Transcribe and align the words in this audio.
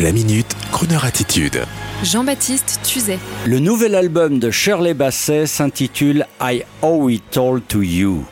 La 0.00 0.12
minute, 0.12 0.46
Kroneur 0.70 1.04
attitude. 1.04 1.64
Jean-Baptiste 2.04 2.78
Tuzet. 2.84 3.18
Le 3.46 3.58
nouvel 3.58 3.96
album 3.96 4.38
de 4.38 4.52
Shirley 4.52 4.94
Basset 4.94 5.46
s'intitule 5.46 6.24
I 6.40 6.62
Owe 6.82 7.10
It 7.10 7.36
All 7.36 7.60
to 7.62 7.82
You. 7.82 8.24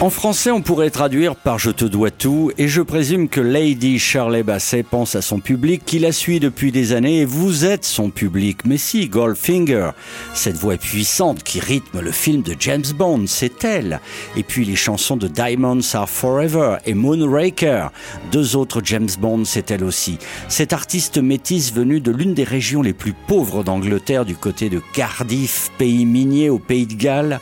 En 0.00 0.08
français, 0.08 0.50
on 0.50 0.62
pourrait 0.62 0.88
traduire 0.88 1.36
par 1.36 1.58
Je 1.58 1.70
te 1.70 1.84
dois 1.84 2.10
tout, 2.10 2.52
et 2.56 2.68
je 2.68 2.80
présume 2.80 3.28
que 3.28 3.42
Lady 3.42 3.98
Shirley 3.98 4.42
Basset 4.42 4.82
pense 4.82 5.14
à 5.14 5.20
son 5.20 5.40
public 5.40 5.82
qui 5.84 5.98
la 5.98 6.10
suit 6.10 6.40
depuis 6.40 6.72
des 6.72 6.94
années, 6.94 7.18
et 7.18 7.24
vous 7.26 7.66
êtes 7.66 7.84
son 7.84 8.08
public. 8.08 8.64
Mais 8.64 8.78
si, 8.78 9.10
Goldfinger, 9.10 9.90
cette 10.32 10.56
voix 10.56 10.78
puissante 10.78 11.42
qui 11.42 11.60
rythme 11.60 12.00
le 12.00 12.12
film 12.12 12.40
de 12.40 12.56
James 12.58 12.86
Bond, 12.96 13.24
c'est 13.26 13.62
elle. 13.62 14.00
Et 14.38 14.42
puis 14.42 14.64
les 14.64 14.74
chansons 14.74 15.18
de 15.18 15.28
Diamonds 15.28 15.82
Are 15.92 16.08
Forever 16.08 16.78
et 16.86 16.94
Moonraker, 16.94 17.90
deux 18.32 18.56
autres 18.56 18.80
James 18.82 19.10
Bond, 19.20 19.44
c'est 19.44 19.70
elle 19.70 19.84
aussi. 19.84 20.18
Cette 20.48 20.72
artiste 20.72 21.18
métisse 21.18 21.74
venue 21.74 22.00
de 22.00 22.10
l'une 22.10 22.32
des 22.32 22.44
régions 22.44 22.80
les 22.80 22.94
plus 22.94 23.12
pauvres 23.12 23.62
d'Angleterre, 23.62 24.24
du 24.24 24.34
côté 24.34 24.70
de 24.70 24.80
Cardiff, 24.94 25.70
pays 25.76 26.06
minier 26.06 26.48
au 26.48 26.58
pays 26.58 26.86
de 26.86 26.94
Galles, 26.94 27.38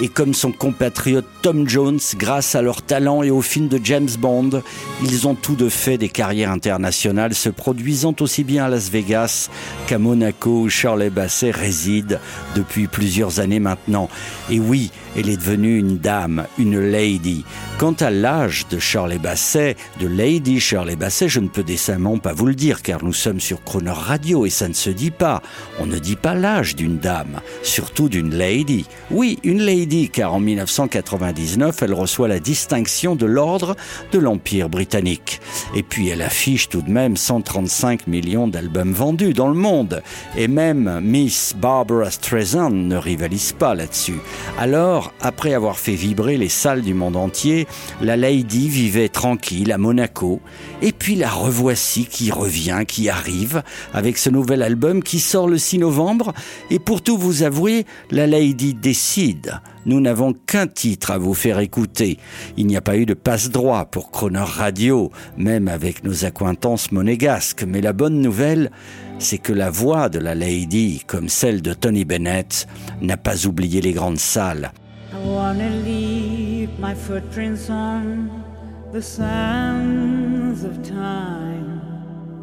et 0.00 0.08
comme 0.08 0.34
son 0.34 0.50
compatriote 0.50 1.26
Tom 1.42 1.68
Jones, 1.68 2.00
grâce 2.16 2.54
à 2.54 2.62
leur 2.62 2.82
talent 2.82 3.22
et 3.22 3.30
au 3.30 3.42
film 3.42 3.68
de 3.68 3.78
James 3.82 4.08
Bond, 4.18 4.62
ils 5.02 5.28
ont 5.28 5.34
tout 5.34 5.54
de 5.54 5.68
fait 5.68 5.98
des 5.98 6.08
carrières 6.08 6.50
internationales 6.50 7.34
se 7.34 7.48
produisant 7.48 8.14
aussi 8.20 8.44
bien 8.44 8.64
à 8.64 8.68
Las 8.68 8.90
Vegas 8.90 9.50
qu'à 9.86 9.98
Monaco 9.98 10.62
où 10.62 10.68
Shirley 10.68 11.10
Basset 11.10 11.50
réside 11.50 12.18
depuis 12.56 12.86
plusieurs 12.86 13.40
années 13.40 13.60
maintenant. 13.60 14.08
Et 14.50 14.58
oui, 14.58 14.90
elle 15.16 15.28
est 15.28 15.36
devenue 15.36 15.78
une 15.78 15.98
dame, 15.98 16.46
une 16.58 16.80
lady. 16.80 17.44
Quant 17.78 17.92
à 17.92 18.10
l'âge 18.10 18.66
de 18.70 18.78
Shirley 18.78 19.18
Basset, 19.18 19.76
de 20.00 20.08
Lady 20.08 20.60
Shirley 20.60 20.96
Basset, 20.96 21.28
je 21.28 21.40
ne 21.40 21.48
peux 21.48 21.62
décemment 21.62 22.18
pas 22.18 22.32
vous 22.32 22.46
le 22.46 22.54
dire 22.54 22.82
car 22.82 23.04
nous 23.04 23.12
sommes 23.12 23.40
sur 23.40 23.62
Croner 23.62 23.90
Radio 23.90 24.46
et 24.46 24.50
ça 24.50 24.68
ne 24.68 24.74
se 24.74 24.90
dit 24.90 25.10
pas. 25.10 25.42
On 25.78 25.86
ne 25.86 25.98
dit 25.98 26.16
pas 26.16 26.34
l'âge 26.34 26.74
d'une 26.74 26.98
dame, 26.98 27.40
surtout 27.62 28.08
d'une 28.08 28.34
lady. 28.34 28.86
Oui, 29.10 29.38
une 29.44 29.60
lady 29.60 29.83
car 30.12 30.34
en 30.34 30.40
1999, 30.40 31.82
elle 31.82 31.92
reçoit 31.92 32.28
la 32.28 32.38
distinction 32.38 33.16
de 33.16 33.26
l'ordre 33.26 33.76
de 34.12 34.18
l'Empire 34.18 34.68
britannique. 34.68 35.40
Et 35.74 35.82
puis 35.82 36.08
elle 36.08 36.22
affiche 36.22 36.68
tout 36.68 36.82
de 36.82 36.90
même 36.90 37.16
135 37.16 38.06
millions 38.06 38.48
d'albums 38.48 38.92
vendus 38.92 39.34
dans 39.34 39.48
le 39.48 39.54
monde. 39.54 40.02
Et 40.36 40.48
même 40.48 41.00
Miss 41.02 41.54
Barbara 41.56 42.10
Streisand 42.10 42.70
ne 42.70 42.96
rivalise 42.96 43.52
pas 43.52 43.74
là-dessus. 43.74 44.18
Alors, 44.58 45.12
après 45.20 45.54
avoir 45.54 45.78
fait 45.78 45.94
vibrer 45.94 46.38
les 46.38 46.48
salles 46.48 46.82
du 46.82 46.94
monde 46.94 47.16
entier, 47.16 47.66
la 48.00 48.16
Lady 48.16 48.68
vivait 48.68 49.08
tranquille 49.08 49.70
à 49.70 49.78
Monaco. 49.78 50.40
Et 50.82 50.92
puis 50.92 51.14
la 51.14 51.30
revoici 51.30 52.06
qui 52.06 52.30
revient, 52.30 52.84
qui 52.88 53.08
arrive, 53.08 53.62
avec 53.92 54.18
ce 54.18 54.30
nouvel 54.30 54.62
album 54.62 55.02
qui 55.02 55.20
sort 55.20 55.48
le 55.48 55.58
6 55.58 55.78
novembre. 55.78 56.32
Et 56.70 56.78
pour 56.78 57.02
tout 57.02 57.18
vous 57.18 57.42
avouer, 57.42 57.84
la 58.10 58.26
Lady 58.26 58.74
décide 58.74 59.60
nous 59.86 60.00
n'avons 60.00 60.32
qu'un 60.32 60.66
titre 60.66 61.10
à 61.10 61.18
vous 61.18 61.34
faire 61.34 61.58
écouter. 61.58 62.18
Il 62.56 62.66
n'y 62.66 62.76
a 62.76 62.80
pas 62.80 62.96
eu 62.96 63.06
de 63.06 63.14
passe-droit 63.14 63.86
pour 63.86 64.10
Croner 64.10 64.38
Radio, 64.38 65.10
même 65.36 65.68
avec 65.68 66.04
nos 66.04 66.24
accointances 66.24 66.92
monégasques. 66.92 67.64
Mais 67.66 67.80
la 67.80 67.92
bonne 67.92 68.20
nouvelle, 68.20 68.70
c'est 69.18 69.38
que 69.38 69.52
la 69.52 69.70
voix 69.70 70.08
de 70.08 70.18
la 70.18 70.34
Lady, 70.34 71.02
comme 71.06 71.28
celle 71.28 71.62
de 71.62 71.72
Tony 71.72 72.04
Bennett, 72.04 72.66
n'a 73.00 73.16
pas 73.16 73.46
oublié 73.46 73.80
les 73.80 73.92
grandes 73.92 74.18
salles. 74.18 74.72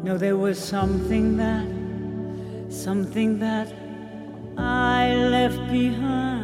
No, 0.04 0.18
there 0.18 0.36
was 0.36 0.58
something 0.58 1.36
that, 1.36 1.64
something 2.68 3.38
that 3.38 3.68
I 4.58 5.14
left 5.14 5.70
behind. 5.70 6.41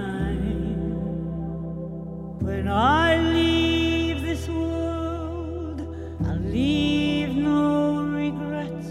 Leave 2.68 4.20
this 4.20 4.46
world, 4.46 5.80
I'll 6.26 6.38
leave 6.38 7.34
no 7.34 8.02
regrets. 8.02 8.88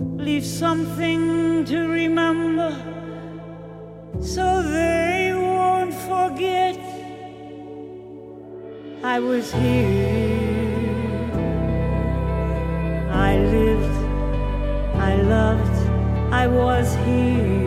Leave 0.00 0.44
something 0.44 1.64
to 1.66 1.88
remember 1.88 2.72
so 4.18 4.62
they 4.62 5.32
won't 5.34 5.92
forget. 5.92 6.78
I 9.04 9.20
was 9.20 9.52
here. 9.52 11.30
I 13.10 13.36
lived. 13.36 13.98
I 14.96 15.16
loved. 15.16 16.32
I 16.32 16.46
was 16.46 16.94
here. 17.04 17.59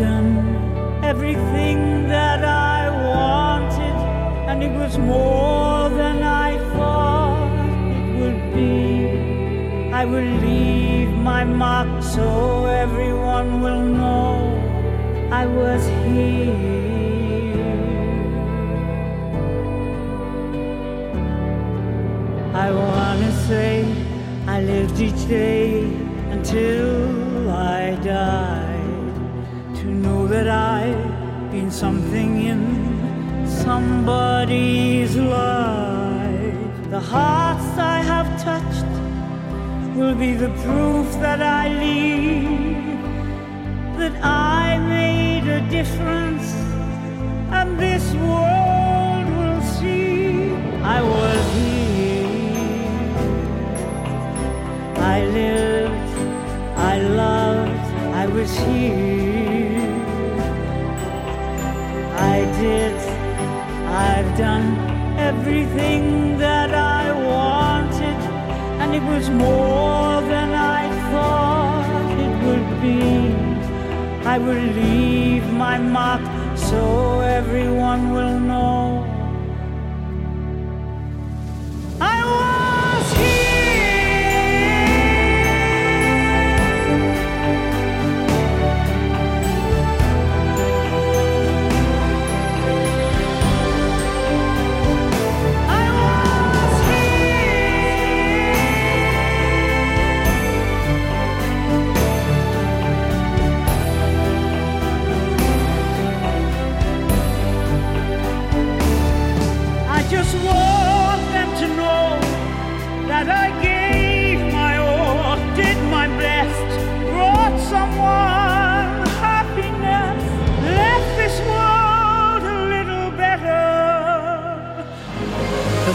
Done 0.00 1.04
everything 1.04 2.08
that 2.08 2.42
I 2.42 2.88
wanted, 3.12 3.96
and 4.48 4.62
it 4.62 4.72
was 4.82 4.96
more 4.96 5.90
than 5.90 6.22
I 6.22 6.50
thought 6.74 7.52
it 7.94 8.06
would 8.20 8.42
be. 8.54 9.92
I 9.92 10.06
will 10.06 10.30
leave 10.48 11.10
my 11.32 11.44
mark 11.44 12.02
so 12.02 12.64
everyone 12.84 13.60
will 13.60 13.84
know 14.00 14.30
I 15.42 15.44
was 15.44 15.82
here. 16.06 16.48
I 22.66 22.68
wanna 22.80 23.32
say 23.48 23.84
I 24.46 24.62
lived 24.62 24.98
each 24.98 25.22
day 25.28 25.84
until 26.34 27.50
I 27.50 27.96
died 28.02 28.60
to 28.64 28.69
that 30.42 30.48
I've 30.48 31.50
been 31.50 31.70
something 31.70 32.30
in 32.52 33.46
somebody's 33.46 35.14
life. 35.14 36.90
The 36.94 36.98
hearts 36.98 37.76
I 37.76 37.98
have 38.12 38.28
touched 38.48 38.92
will 39.94 40.14
be 40.14 40.32
the 40.32 40.48
proof 40.64 41.06
that 41.24 41.42
I 41.42 41.68
leave, 41.84 43.02
that 44.00 44.14
I 44.24 44.78
made 44.78 45.46
a 45.58 45.60
difference, 45.68 46.46
and 47.58 47.78
this 47.78 48.04
world 48.14 49.26
will 49.38 49.62
see 49.76 50.54
I 50.96 51.02
was 51.02 51.42
here. 51.58 52.26
I 55.16 55.18
lived, 55.38 56.10
I 56.92 56.96
loved, 57.22 57.88
I 58.22 58.26
was 58.26 58.50
here. 58.56 59.49
I 62.40 62.44
did. 62.58 62.96
I've 64.08 64.38
done 64.38 64.66
everything 65.18 66.38
that 66.38 66.72
I 66.72 67.12
wanted, 67.12 68.18
and 68.80 68.94
it 68.94 69.02
was 69.02 69.28
more 69.28 70.22
than 70.32 70.48
I 70.54 70.82
thought 71.10 72.08
it 72.24 72.34
would 72.46 72.68
be. 72.80 73.02
I 74.26 74.38
will 74.38 74.66
leave 74.82 75.52
my 75.52 75.76
mark 75.76 76.22
so 76.56 77.20
everyone 77.20 78.10
will 78.14 78.40
know. 78.40 79.19